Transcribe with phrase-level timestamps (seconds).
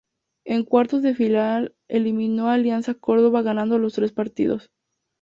[0.45, 4.71] En cuartos de final, eliminó a Alianza Córdoba ganando los tres partidos.